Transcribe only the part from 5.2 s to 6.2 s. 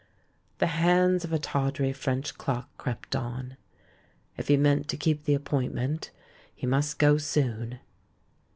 the appointment,